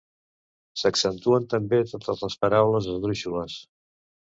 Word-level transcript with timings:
S'accentuen 0.83 1.45
també 1.51 1.83
totes 1.93 2.25
les 2.27 2.39
paraules 2.47 2.91
esdrúixoles. 2.97 3.63